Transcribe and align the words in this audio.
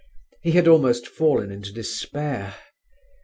He 0.41 0.53
had 0.53 0.67
almost 0.67 1.07
fallen 1.07 1.51
into 1.51 1.71
despair. 1.71 2.55